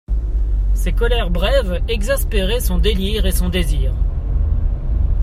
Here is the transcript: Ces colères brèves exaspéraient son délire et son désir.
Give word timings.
Ces 0.73 0.93
colères 0.93 1.29
brèves 1.29 1.79
exaspéraient 1.87 2.59
son 2.59 2.79
délire 2.79 3.27
et 3.27 3.31
son 3.31 3.49
désir. 3.49 3.93